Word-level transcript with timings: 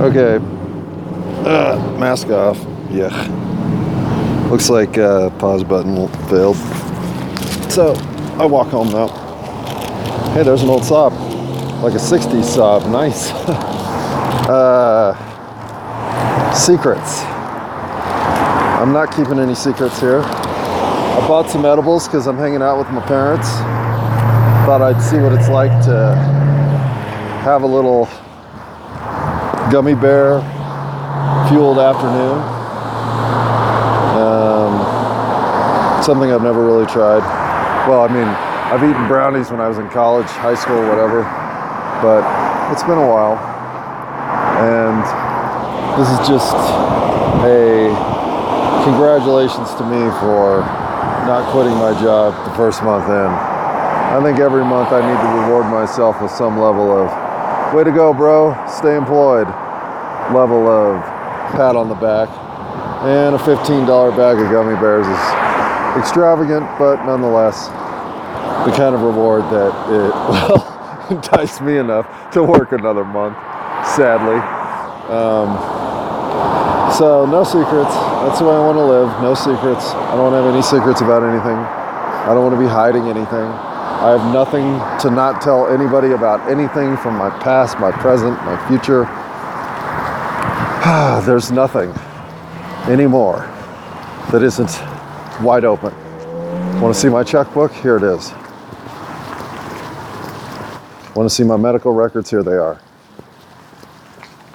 Okay. 0.00 0.36
Uh, 1.46 1.96
mask 1.98 2.28
off. 2.28 2.56
Yeah. 2.90 3.10
Looks 4.50 4.70
like 4.70 4.96
uh, 4.96 5.28
pause 5.38 5.62
button 5.62 6.08
failed. 6.30 6.56
So 7.70 7.92
I 8.38 8.46
walk 8.46 8.68
home 8.68 8.88
now. 8.88 9.08
Hey, 10.32 10.42
there's 10.42 10.62
an 10.62 10.70
old 10.70 10.84
Saab. 10.84 11.12
Like 11.82 11.92
a 11.92 11.98
60s 11.98 12.56
Saab. 12.56 12.90
Nice. 12.90 13.30
uh, 14.48 15.12
secrets. 16.54 17.20
I'm 18.80 18.94
not 18.94 19.14
keeping 19.14 19.38
any 19.38 19.54
secrets 19.54 20.00
here. 20.00 20.22
I 20.22 21.24
bought 21.28 21.50
some 21.50 21.66
edibles 21.66 22.06
because 22.06 22.26
I'm 22.26 22.38
hanging 22.38 22.62
out 22.62 22.78
with 22.78 22.88
my 22.88 23.02
parents. 23.02 23.50
Thought 24.64 24.80
I'd 24.80 25.02
see 25.02 25.18
what 25.18 25.34
it's 25.34 25.50
like 25.50 25.72
to 25.84 26.14
have 27.44 27.64
a 27.64 27.66
little 27.66 28.08
gummy 29.70 29.94
bear 29.94 30.40
fueled 31.48 31.78
afternoon. 31.78 32.42
Um, 34.18 36.02
something 36.02 36.32
I've 36.32 36.42
never 36.42 36.66
really 36.66 36.86
tried. 36.86 37.22
Well, 37.88 38.02
I 38.02 38.08
mean, 38.08 38.26
I've 38.26 38.82
eaten 38.82 39.06
brownies 39.06 39.52
when 39.52 39.60
I 39.60 39.68
was 39.68 39.78
in 39.78 39.88
college, 39.90 40.26
high 40.26 40.56
school, 40.56 40.80
whatever, 40.88 41.22
but 42.02 42.26
it's 42.72 42.82
been 42.82 42.98
a 42.98 43.06
while. 43.06 43.38
And 44.58 45.06
this 45.96 46.10
is 46.10 46.26
just 46.26 46.56
a 47.46 47.94
congratulations 48.82 49.72
to 49.74 49.84
me 49.84 50.10
for 50.18 50.66
not 51.30 51.46
quitting 51.52 51.78
my 51.78 51.92
job 52.02 52.34
the 52.44 52.54
first 52.56 52.82
month 52.82 53.06
in. 53.06 53.30
I 53.30 54.20
think 54.20 54.40
every 54.40 54.64
month 54.64 54.90
I 54.90 54.98
need 54.98 55.20
to 55.22 55.46
reward 55.46 55.66
myself 55.70 56.20
with 56.20 56.32
some 56.32 56.58
level 56.58 56.90
of 56.90 57.29
way 57.74 57.84
to 57.84 57.92
go, 57.92 58.12
bro, 58.12 58.54
stay 58.68 58.96
employed 58.96 59.46
level 60.34 60.68
of 60.68 61.02
pat 61.52 61.76
on 61.76 61.88
the 61.88 61.94
back. 61.94 62.28
And 63.02 63.34
a 63.34 63.38
$15 63.38 63.86
bag 64.16 64.38
of 64.38 64.50
gummy 64.50 64.74
bears 64.80 65.06
is 65.06 65.22
extravagant, 65.96 66.66
but 66.78 67.04
nonetheless, 67.06 67.68
the 68.66 68.72
kind 68.76 68.94
of 68.94 69.02
reward 69.02 69.42
that 69.44 69.72
it 69.88 70.10
well 70.30 71.08
enticed 71.10 71.60
me 71.62 71.78
enough 71.78 72.06
to 72.32 72.42
work 72.42 72.72
another 72.72 73.04
month, 73.04 73.36
sadly. 73.96 74.38
Um, 75.10 75.58
so, 76.94 77.24
no 77.24 77.44
secrets. 77.44 77.94
That's 78.26 78.38
the 78.38 78.44
way 78.44 78.54
I 78.54 78.60
want 78.60 78.76
to 78.76 78.84
live. 78.84 79.08
No 79.22 79.34
secrets. 79.34 79.94
I 79.94 80.14
don't 80.16 80.30
want 80.30 80.34
to 80.34 80.42
have 80.42 80.52
any 80.52 80.62
secrets 80.62 81.00
about 81.00 81.22
anything. 81.22 81.56
I 81.56 82.34
don't 82.34 82.42
want 82.42 82.54
to 82.54 82.60
be 82.60 82.68
hiding 82.68 83.08
anything. 83.08 83.69
I 84.00 84.16
have 84.16 84.32
nothing 84.32 84.64
to 85.00 85.14
not 85.14 85.42
tell 85.42 85.68
anybody 85.68 86.12
about 86.12 86.50
anything 86.50 86.96
from 86.96 87.16
my 87.16 87.28
past, 87.28 87.78
my 87.78 87.92
present, 87.92 88.32
my 88.44 88.56
future. 88.66 89.04
There's 91.26 91.52
nothing 91.52 91.90
anymore 92.90 93.40
that 94.32 94.42
isn't 94.42 94.80
wide 95.42 95.66
open. 95.66 95.92
Want 96.80 96.94
to 96.94 96.98
see 96.98 97.10
my 97.10 97.22
checkbook? 97.22 97.74
Here 97.74 97.98
it 97.98 98.02
is. 98.02 98.30
Want 101.14 101.28
to 101.28 101.34
see 101.34 101.44
my 101.44 101.58
medical 101.58 101.92
records? 101.92 102.30
Here 102.30 102.42
they 102.42 102.56
are. 102.56 102.80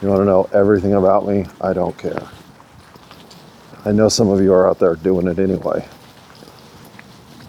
You 0.01 0.07
want 0.07 0.21
to 0.21 0.25
know 0.25 0.49
everything 0.53 0.95
about 0.95 1.27
me? 1.27 1.45
I 1.61 1.71
don't 1.73 1.95
care. 1.99 2.27
I 3.85 3.91
know 3.91 4.09
some 4.09 4.29
of 4.29 4.41
you 4.41 4.51
are 4.53 4.67
out 4.67 4.79
there 4.79 4.95
doing 4.95 5.27
it 5.27 5.37
anyway, 5.37 5.87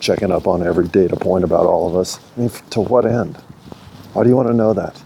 checking 0.06 0.30
up 0.30 0.46
on 0.46 0.64
every 0.64 0.86
data 0.86 1.16
point 1.16 1.42
about 1.42 1.66
all 1.66 1.88
of 1.88 1.96
us. 1.96 2.20
I 2.36 2.40
mean, 2.40 2.50
to 2.70 2.80
what 2.80 3.04
end? 3.04 3.36
Why 4.12 4.22
do 4.22 4.28
you 4.28 4.36
want 4.36 4.46
to 4.48 4.54
know 4.54 4.72
that? 4.72 4.96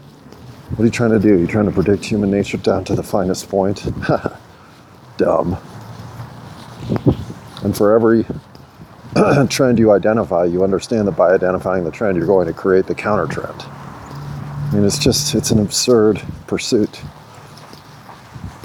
What 0.71 0.81
are 0.81 0.85
you 0.85 0.91
trying 0.91 1.09
to 1.09 1.19
do? 1.19 1.39
You're 1.39 1.47
trying 1.47 1.65
to 1.65 1.71
predict 1.71 2.05
human 2.05 2.29
nature 2.29 2.57
down 2.57 2.83
to 2.85 2.95
the 2.95 3.01
finest 3.01 3.49
point? 3.49 3.83
Dumb. 5.17 5.57
And 7.63 7.75
for 7.75 7.93
every 7.93 8.27
trend 9.49 9.79
you 9.79 9.91
identify, 9.91 10.45
you 10.45 10.63
understand 10.63 11.07
that 11.07 11.13
by 11.13 11.33
identifying 11.33 11.83
the 11.83 11.91
trend, 11.91 12.15
you're 12.15 12.27
going 12.27 12.45
to 12.45 12.53
create 12.53 12.85
the 12.85 12.95
counter 12.95 13.25
trend. 13.25 13.59
I 13.63 14.71
mean, 14.75 14.85
it's 14.85 14.99
just, 14.99 15.33
it's 15.33 15.49
an 15.49 15.59
absurd 15.59 16.21
pursuit. 16.45 17.01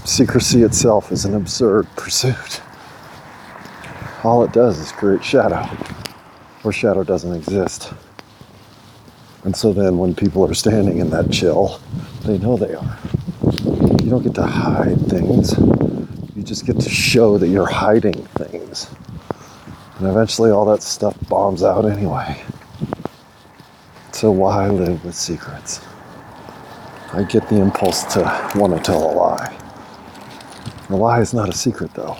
Secrecy 0.04 0.64
itself 0.64 1.10
is 1.10 1.24
an 1.24 1.34
absurd 1.34 1.88
pursuit. 1.96 2.60
All 4.22 4.44
it 4.44 4.52
does 4.52 4.78
is 4.78 4.92
create 4.92 5.24
shadow, 5.24 5.66
where 6.66 6.72
shadow 6.72 7.04
doesn't 7.04 7.32
exist. 7.32 7.92
And 9.44 9.54
so 9.54 9.72
then 9.72 9.98
when 9.98 10.16
people 10.16 10.44
are 10.44 10.52
standing 10.52 10.98
in 10.98 11.10
that 11.10 11.30
chill, 11.30 11.80
they 12.24 12.38
know 12.38 12.56
they 12.56 12.74
are. 12.74 12.98
You 14.02 14.10
don't 14.10 14.24
get 14.24 14.34
to 14.34 14.46
hide 14.46 15.00
things. 15.02 15.56
You 16.34 16.42
just 16.42 16.66
get 16.66 16.80
to 16.80 16.90
show 16.90 17.38
that 17.38 17.46
you're 17.46 17.70
hiding 17.70 18.26
things. 18.34 18.90
And 19.98 20.08
eventually 20.08 20.50
all 20.50 20.64
that 20.64 20.82
stuff 20.82 21.16
bombs 21.28 21.62
out 21.62 21.84
anyway. 21.84 22.36
So 24.10 24.32
why 24.32 24.68
live 24.68 25.04
with 25.04 25.14
secrets? 25.14 25.80
I 27.12 27.22
get 27.22 27.48
the 27.48 27.60
impulse 27.60 28.02
to 28.14 28.22
want 28.56 28.76
to 28.76 28.82
tell 28.82 29.08
a 29.08 29.12
lie. 29.14 29.56
A 30.88 30.96
lie 30.96 31.20
is 31.20 31.32
not 31.32 31.48
a 31.48 31.52
secret 31.52 31.94
though. 31.94 32.16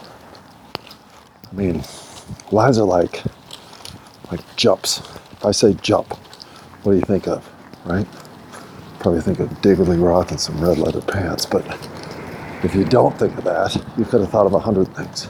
I 1.50 1.52
mean, 1.52 1.82
lies 2.52 2.78
are 2.78 2.84
like 2.84 3.24
like 4.30 4.56
jumps. 4.56 4.98
If 5.32 5.44
I 5.44 5.50
say 5.50 5.74
jump, 5.74 6.12
what 6.82 6.92
do 6.92 6.98
you 6.98 7.04
think 7.04 7.26
of, 7.28 7.48
right? 7.84 8.06
Probably 9.00 9.20
think 9.20 9.40
of 9.40 9.60
David 9.60 9.88
Lee 9.88 9.98
Roth 9.98 10.30
and 10.30 10.40
some 10.40 10.60
red 10.60 10.78
leather 10.78 11.00
pants, 11.02 11.46
but 11.46 11.64
if 12.64 12.74
you 12.74 12.84
don't 12.84 13.16
think 13.18 13.36
of 13.38 13.44
that, 13.44 13.76
you 13.96 14.04
could 14.04 14.20
have 14.20 14.30
thought 14.30 14.46
of 14.46 14.54
a 14.54 14.58
hundred 14.58 14.94
things. 14.96 15.28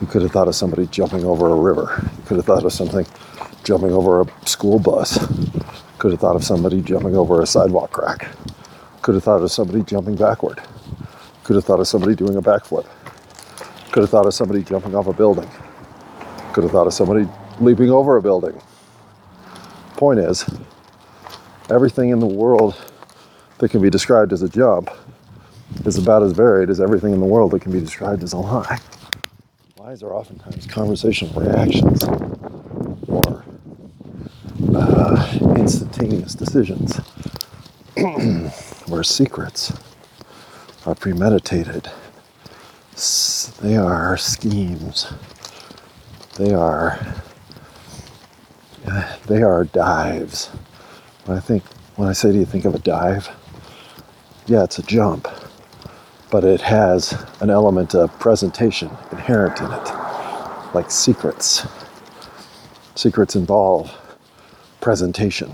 You 0.00 0.06
could 0.06 0.22
have 0.22 0.32
thought 0.32 0.48
of 0.48 0.54
somebody 0.54 0.86
jumping 0.86 1.24
over 1.24 1.48
a 1.48 1.54
river. 1.54 2.00
You 2.16 2.22
could 2.24 2.36
have 2.36 2.46
thought 2.46 2.64
of 2.64 2.72
something 2.72 3.06
jumping 3.64 3.92
over 3.92 4.22
a 4.22 4.26
school 4.46 4.78
bus. 4.78 5.18
Could 5.98 6.12
have 6.12 6.20
thought 6.20 6.36
of 6.36 6.44
somebody 6.44 6.80
jumping 6.82 7.16
over 7.16 7.42
a 7.42 7.46
sidewalk 7.46 7.90
crack. 7.92 8.28
Could 9.02 9.14
have 9.14 9.24
thought 9.24 9.42
of 9.42 9.50
somebody 9.50 9.82
jumping 9.82 10.16
backward. 10.16 10.60
Could 11.44 11.56
have 11.56 11.64
thought 11.64 11.80
of 11.80 11.88
somebody 11.88 12.14
doing 12.14 12.36
a 12.36 12.42
backflip. 12.42 12.86
Could 13.92 14.02
have 14.02 14.10
thought 14.10 14.26
of 14.26 14.34
somebody 14.34 14.62
jumping 14.62 14.94
off 14.94 15.06
a 15.06 15.12
building. 15.12 15.48
Could 16.52 16.64
have 16.64 16.72
thought 16.72 16.86
of 16.86 16.94
somebody 16.94 17.28
leaping 17.60 17.90
over 17.90 18.16
a 18.16 18.22
building. 18.22 18.60
Point 19.96 20.18
is, 20.18 20.44
everything 21.70 22.10
in 22.10 22.18
the 22.18 22.26
world 22.26 22.74
that 23.58 23.70
can 23.70 23.80
be 23.80 23.90
described 23.90 24.32
as 24.32 24.42
a 24.42 24.48
jump 24.48 24.90
is 25.84 25.96
about 25.98 26.22
as 26.22 26.32
varied 26.32 26.70
as 26.70 26.80
everything 26.80 27.12
in 27.12 27.20
the 27.20 27.26
world 27.26 27.52
that 27.52 27.62
can 27.62 27.72
be 27.72 27.80
described 27.80 28.22
as 28.22 28.32
a 28.32 28.38
lie. 28.38 28.78
Lies 29.78 30.02
are 30.02 30.12
oftentimes 30.12 30.66
conversational 30.66 31.40
reactions 31.40 32.04
or 33.06 33.44
uh, 34.74 35.38
instantaneous 35.56 36.34
decisions, 36.34 36.96
where 38.88 39.02
secrets 39.02 39.72
are 40.86 40.94
premeditated. 40.94 41.90
They 43.60 43.76
are 43.76 44.16
schemes. 44.16 45.12
They 46.36 46.52
are 46.52 46.98
they 49.26 49.42
are 49.42 49.64
dives. 49.64 50.48
When 51.24 51.36
I 51.36 51.40
think 51.40 51.64
when 51.96 52.08
I 52.08 52.12
say 52.12 52.32
do 52.32 52.38
you 52.38 52.44
think 52.44 52.64
of 52.64 52.74
a 52.74 52.78
dive? 52.78 53.28
Yeah, 54.46 54.64
it's 54.64 54.78
a 54.78 54.82
jump. 54.82 55.28
But 56.30 56.44
it 56.44 56.60
has 56.60 57.12
an 57.40 57.50
element 57.50 57.94
of 57.94 58.18
presentation 58.18 58.90
inherent 59.12 59.60
in 59.60 59.70
it. 59.70 60.74
Like 60.74 60.90
secrets. 60.90 61.66
Secrets 62.94 63.36
involve 63.36 63.96
presentation 64.80 65.50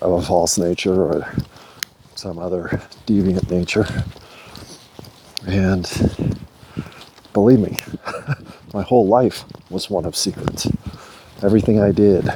of 0.00 0.12
a 0.12 0.22
false 0.22 0.58
nature 0.58 1.02
or 1.02 1.32
some 2.14 2.38
other 2.38 2.82
deviant 3.06 3.50
nature. 3.50 3.86
And 5.46 5.88
believe 7.32 7.60
me, 7.60 7.76
my 8.74 8.82
whole 8.82 9.06
life 9.06 9.44
was 9.70 9.88
one 9.88 10.04
of 10.04 10.16
secrets. 10.16 10.66
Everything 11.42 11.80
I 11.80 11.90
did 11.90 12.32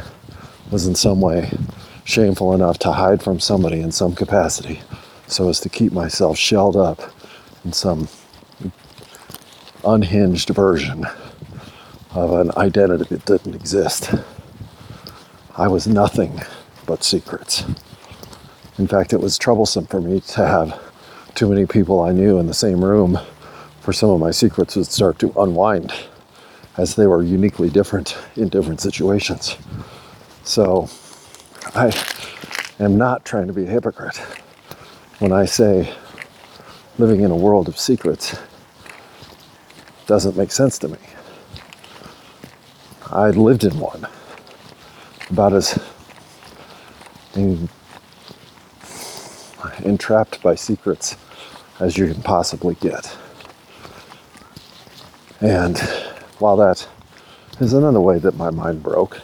was 0.73 0.87
in 0.87 0.97
some 0.97 1.21
way 1.21 1.57
shameful 2.03 2.53
enough 2.53 2.79
to 2.81 2.91
hide 2.91 3.23
from 3.23 3.39
somebody 3.39 3.81
in 3.81 3.93
some 3.93 4.17
capacity 4.17 4.81
so 5.29 5.49
as 5.49 5.61
to 5.61 5.69
keep 5.69 5.93
myself 5.93 6.37
shelled 6.37 6.77
up 6.77 7.01
in 7.65 7.73
some 7.73 8.09
unhinged 9.85 10.49
version 10.49 11.07
of 12.17 12.33
an 12.33 12.51
identity 12.57 13.05
that 13.05 13.25
didn't 13.25 13.55
exist. 13.55 14.13
I 15.57 15.69
was 15.69 15.87
nothing 15.87 16.41
but 16.85 17.05
secrets. 17.05 17.65
In 18.77 18.89
fact, 18.89 19.13
it 19.13 19.21
was 19.21 19.39
troublesome 19.39 19.87
for 19.87 20.01
me 20.01 20.21
to 20.21 20.47
have 20.47 20.81
too 21.37 21.49
many 21.49 21.65
people 21.65 22.01
I 22.01 22.11
knew 22.11 22.39
in 22.39 22.49
the 22.49 22.55
same 22.55 22.85
room 22.85 23.21
for 23.81 23.93
some 23.93 24.11
of 24.11 24.19
my 24.19 24.33
secrets 24.33 24.75
would 24.75 24.87
start 24.87 25.21
to 25.21 25.33
unwind 25.39 25.93
as 26.77 26.95
they 26.95 27.07
were 27.07 27.23
uniquely 27.23 27.71
different 27.71 28.17
in 28.37 28.49
different 28.49 28.81
situations. 28.81 29.57
So 30.45 30.89
I 31.75 31.93
am 32.79 32.97
not 32.99 33.25
trying 33.25 33.47
to 33.47 33.53
be 33.53 33.65
a 33.65 33.69
hypocrite 33.69 34.17
when 35.19 35.33
I 35.33 35.47
say 35.47 35.93
living 36.99 37.23
in 37.23 37.31
a 37.31 37.37
world 37.37 37.69
of 37.69 37.79
secrets 37.79 38.39
doesn't 40.07 40.37
make 40.37 40.53
sense 40.53 40.79
to 40.79 40.89
me. 40.89 40.99
I 43.11 43.31
lived 43.31 43.65
in 43.65 43.79
one 43.79 44.07
about 45.31 45.53
as 45.53 45.79
in, 47.35 47.69
entrapped 49.85 50.43
by 50.43 50.55
secrets 50.55 51.17
as 51.81 51.97
you 51.97 52.13
can 52.13 52.23
possibly 52.23 52.75
get. 52.77 53.17
And 55.41 55.77
while 56.39 56.57
that 56.57 56.87
is 57.61 57.73
another 57.73 58.01
way 58.01 58.19
that 58.19 58.37
my 58.37 58.51
mind 58.51 58.83
broke, 58.83 59.21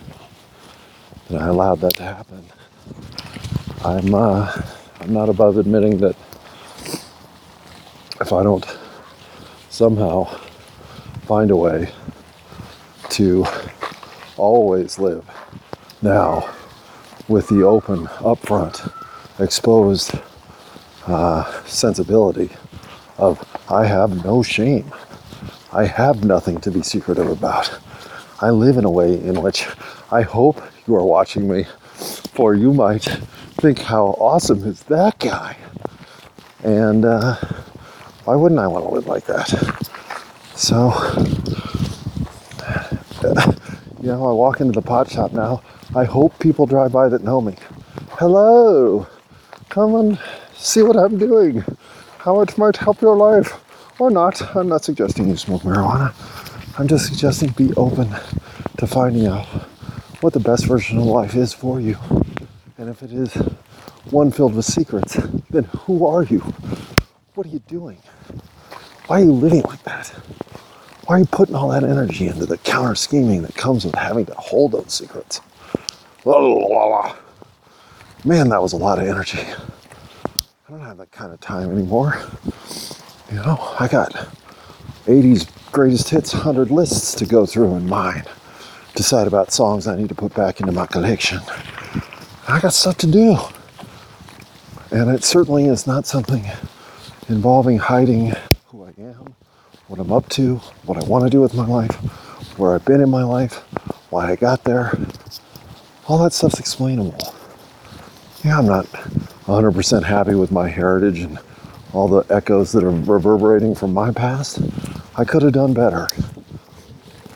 that 1.28 1.40
I 1.40 1.48
allowed 1.48 1.80
that 1.80 1.94
to 1.96 2.02
happen, 2.02 2.44
I'm 3.84 4.14
uh, 4.14 4.62
I'm 5.00 5.12
not 5.12 5.28
above 5.28 5.58
admitting 5.58 5.98
that 5.98 6.16
if 8.20 8.32
I 8.32 8.42
don't 8.42 8.64
somehow 9.68 10.24
find 11.26 11.50
a 11.50 11.56
way 11.56 11.92
to 13.10 13.44
always 14.36 14.98
live 14.98 15.24
now 16.00 16.48
with 17.28 17.48
the 17.48 17.62
open, 17.62 18.06
upfront, 18.06 18.92
exposed 19.38 20.14
uh, 21.06 21.62
sensibility 21.64 22.50
of 23.18 23.44
I 23.68 23.86
have 23.86 24.24
no 24.24 24.42
shame. 24.42 24.92
I 25.74 25.86
have 25.86 26.22
nothing 26.22 26.60
to 26.60 26.70
be 26.70 26.82
secretive 26.82 27.30
about. 27.30 27.78
I 28.42 28.50
live 28.50 28.76
in 28.76 28.84
a 28.84 28.90
way 28.90 29.14
in 29.14 29.40
which 29.40 29.66
I 30.10 30.20
hope 30.20 30.60
you 30.86 30.94
are 30.96 31.04
watching 31.04 31.48
me, 31.48 31.64
for 32.34 32.54
you 32.54 32.74
might 32.74 33.04
think, 33.56 33.78
how 33.78 34.08
awesome 34.18 34.64
is 34.64 34.82
that 34.84 35.18
guy? 35.18 35.56
And 36.62 37.06
uh, 37.06 37.36
why 38.24 38.36
wouldn't 38.36 38.60
I 38.60 38.66
want 38.66 38.84
to 38.84 38.90
live 38.90 39.06
like 39.06 39.24
that? 39.24 39.48
So, 40.54 40.92
you 44.02 44.08
know, 44.08 44.28
I 44.28 44.32
walk 44.32 44.60
into 44.60 44.72
the 44.72 44.82
pot 44.82 45.10
shop 45.10 45.32
now. 45.32 45.62
I 45.94 46.04
hope 46.04 46.38
people 46.38 46.66
drive 46.66 46.92
by 46.92 47.08
that 47.08 47.24
know 47.24 47.40
me. 47.40 47.56
Hello, 48.18 49.06
come 49.70 49.94
and 49.94 50.20
see 50.54 50.82
what 50.82 50.98
I'm 50.98 51.16
doing. 51.16 51.64
How 52.18 52.42
it 52.42 52.58
might 52.58 52.76
help 52.76 53.00
your 53.00 53.16
life 53.16 53.61
or 53.98 54.10
not. 54.10 54.56
I'm 54.56 54.68
not 54.68 54.84
suggesting 54.84 55.28
you 55.28 55.36
smoke 55.36 55.62
marijuana. 55.62 56.14
I'm 56.78 56.88
just 56.88 57.06
suggesting 57.06 57.50
be 57.50 57.72
open 57.74 58.08
to 58.78 58.86
finding 58.86 59.26
out 59.26 59.46
what 60.20 60.32
the 60.32 60.40
best 60.40 60.66
version 60.66 60.98
of 60.98 61.04
life 61.04 61.34
is 61.36 61.52
for 61.52 61.80
you. 61.80 61.96
And 62.78 62.88
if 62.88 63.02
it 63.02 63.12
is 63.12 63.34
one 64.10 64.30
filled 64.30 64.54
with 64.54 64.64
secrets, 64.64 65.14
then 65.50 65.64
who 65.64 66.06
are 66.06 66.24
you? 66.24 66.40
What 67.34 67.46
are 67.46 67.50
you 67.50 67.60
doing? 67.60 67.98
Why 69.06 69.20
are 69.20 69.24
you 69.24 69.32
living 69.32 69.62
like 69.62 69.82
that? 69.84 70.08
Why 71.06 71.16
are 71.16 71.18
you 71.20 71.26
putting 71.26 71.54
all 71.54 71.68
that 71.70 71.84
energy 71.84 72.28
into 72.28 72.46
the 72.46 72.58
counter 72.58 72.94
scheming 72.94 73.42
that 73.42 73.54
comes 73.54 73.84
with 73.84 73.94
having 73.94 74.26
to 74.26 74.34
hold 74.34 74.72
those 74.72 74.92
secrets? 74.92 75.40
La, 76.24 76.38
la, 76.38 76.66
la, 76.66 77.16
Man, 78.24 78.48
that 78.50 78.62
was 78.62 78.72
a 78.72 78.76
lot 78.76 79.00
of 79.00 79.08
energy. 79.08 79.40
I 79.40 80.70
don't 80.70 80.80
have 80.80 80.98
that 80.98 81.10
kind 81.10 81.32
of 81.32 81.40
time 81.40 81.72
anymore. 81.72 82.22
You 83.32 83.38
know, 83.38 83.74
I 83.80 83.88
got 83.88 84.12
80s 85.06 85.48
greatest 85.72 86.10
hits 86.10 86.34
100 86.34 86.70
lists 86.70 87.14
to 87.14 87.24
go 87.24 87.46
through 87.46 87.76
in 87.76 87.88
mine. 87.88 88.24
Decide 88.94 89.26
about 89.26 89.52
songs 89.52 89.86
I 89.86 89.96
need 89.96 90.10
to 90.10 90.14
put 90.14 90.34
back 90.34 90.60
into 90.60 90.70
my 90.70 90.84
collection. 90.84 91.40
I 92.46 92.60
got 92.60 92.74
stuff 92.74 92.98
to 92.98 93.06
do. 93.06 93.38
And 94.90 95.08
it 95.08 95.24
certainly 95.24 95.64
is 95.64 95.86
not 95.86 96.06
something 96.06 96.44
involving 97.30 97.78
hiding 97.78 98.34
who 98.66 98.84
I 98.84 98.92
am, 99.00 99.34
what 99.88 99.98
I'm 99.98 100.12
up 100.12 100.28
to, 100.30 100.56
what 100.84 101.02
I 101.02 101.08
want 101.08 101.24
to 101.24 101.30
do 101.30 101.40
with 101.40 101.54
my 101.54 101.66
life, 101.66 101.94
where 102.58 102.74
I've 102.74 102.84
been 102.84 103.00
in 103.00 103.08
my 103.08 103.24
life, 103.24 103.60
why 104.10 104.30
I 104.30 104.36
got 104.36 104.64
there. 104.64 104.92
All 106.06 106.22
that 106.22 106.34
stuff's 106.34 106.60
explainable. 106.60 107.34
Yeah, 108.44 108.58
I'm 108.58 108.66
not 108.66 108.84
100% 109.46 110.02
happy 110.02 110.34
with 110.34 110.52
my 110.52 110.68
heritage 110.68 111.20
and 111.20 111.38
all 111.92 112.08
the 112.08 112.24
echoes 112.34 112.72
that 112.72 112.84
are 112.84 112.90
reverberating 112.90 113.74
from 113.74 113.92
my 113.92 114.12
past. 114.12 114.60
I 115.16 115.24
could 115.24 115.42
have 115.42 115.52
done 115.52 115.74
better. 115.74 116.08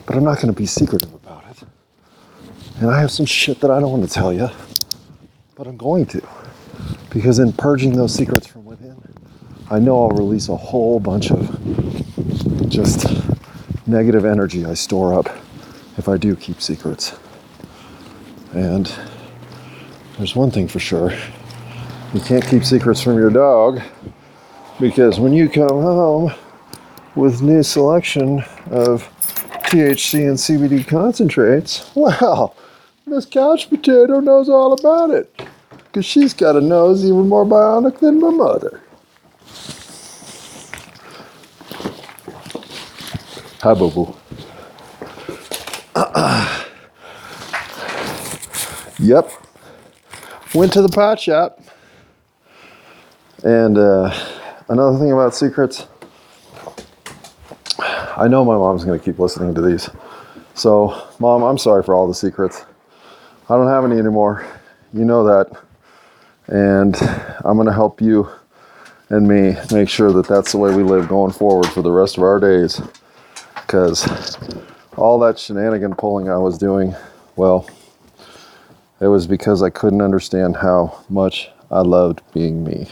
But 0.07 0.17
I'm 0.17 0.25
not 0.25 0.37
going 0.37 0.49
to 0.49 0.59
be 0.59 0.67
secretive 0.67 1.13
about 1.13 1.45
it. 1.51 1.63
And 2.81 2.91
I 2.91 3.01
have 3.01 3.11
some 3.11 3.27
shit 3.27 3.61
that 3.61 3.71
I 3.71 3.81
don't 3.81 3.91
want 3.91 4.09
to 4.09 4.13
tell 4.13 4.33
you, 4.33 4.49
but 5.55 5.67
I'm 5.67 5.77
going 5.77 6.07
to. 6.07 6.23
Because 7.11 7.39
in 7.39 7.53
purging 7.53 7.95
those 7.95 8.15
secrets 8.15 8.47
from 8.47 8.65
within, 8.65 8.97
I 9.71 9.79
know 9.79 10.03
I'll 10.03 10.17
release 10.17 10.49
a 10.49 10.57
whole 10.57 11.01
bunch 11.01 11.31
of 11.31 12.69
just 12.69 13.07
negative 13.87 14.25
energy 14.25 14.65
I 14.65 14.75
store 14.75 15.15
up 15.15 15.29
if 15.97 16.09
I 16.09 16.17
do 16.17 16.37
keep 16.37 16.61
secrets. 16.61 17.19
And 18.53 18.91
there's 20.19 20.37
one 20.37 20.51
thing 20.51 20.69
for 20.69 20.79
sure 20.79 21.13
you 22.15 22.21
can't 22.21 22.47
keep 22.47 22.65
secrets 22.65 23.03
from 23.03 23.19
your 23.19 23.31
dog 23.31 23.83
because 24.81 25.19
when 25.19 25.33
you 25.33 25.49
come 25.49 25.69
home 25.69 26.33
with 27.15 27.43
new 27.43 27.63
selection 27.63 28.41
of 28.71 29.09
THC 29.69 30.29
and 30.29 30.37
CBD 30.37 30.87
concentrates, 30.87 31.91
well, 31.95 32.55
Miss 33.07 33.25
Couch 33.25 33.71
Potato 33.71 34.21
knows 34.21 34.49
all 34.49 34.73
about 34.73 35.11
it 35.11 35.33
because 35.85 36.05
she's 36.05 36.35
got 36.35 36.57
a 36.57 36.61
nose 36.61 37.05
even 37.05 37.29
more 37.29 37.45
bionic 37.45 38.01
than 38.01 38.21
my 38.21 38.31
mother. 38.31 38.83
Hi, 43.63 43.75
boo 43.75 43.91
boo. 43.91 44.15
yep. 48.99 49.31
Went 50.55 50.73
to 50.75 50.83
the 50.83 50.89
pot 50.89 51.19
shop. 51.19 51.61
And 53.43 53.79
uh, 53.79 54.15
another 54.69 54.99
thing 54.99 55.13
about 55.13 55.35
secrets, 55.35 55.87
I 57.79 58.29
know 58.29 58.45
my 58.45 58.55
mom's 58.55 58.85
going 58.85 58.99
to 58.99 59.05
keep 59.05 59.19
listening 59.19 59.55
to 59.55 59.61
these. 59.61 59.91
So, 60.55 61.07
mom, 61.19 61.43
I'm 61.43 61.59
sorry 61.59 61.83
for 61.83 61.95
all 61.95 62.09
the 62.09 62.15
secrets. 62.15 62.65
I 63.49 63.57
don't 63.57 63.69
have 63.69 63.85
any 63.85 63.99
anymore. 63.99 64.47
You 64.93 65.05
know 65.05 65.25
that. 65.25 65.61
And 66.47 66.97
I'm 67.45 67.57
going 67.57 67.67
to 67.67 67.73
help 67.73 68.01
you 68.01 68.29
and 69.09 69.29
me 69.29 69.57
make 69.71 69.89
sure 69.89 70.13
that 70.13 70.27
that's 70.27 70.53
the 70.53 70.59
way 70.59 70.75
we 70.75 70.83
live 70.83 71.09
going 71.09 71.33
forward 71.33 71.67
for 71.67 71.83
the 71.83 71.93
rest 71.93 72.17
of 72.17 72.23
our 72.23 72.41
days. 72.41 72.81
Because 73.55 74.37
all 74.97 75.19
that 75.21 75.39
shenanigan 75.39 75.95
pulling 75.95 76.31
I 76.31 76.39
was 76.39 76.57
doing, 76.57 76.95
well, 77.37 77.69
it 79.01 79.09
was 79.09 79.27
because 79.27 79.63
I 79.63 79.71
couldn't 79.71 80.01
understand 80.01 80.57
how 80.57 81.05
much 81.09 81.51
I 81.71 81.81
loved 81.81 82.23
being 82.33 82.65
me. 82.65 82.89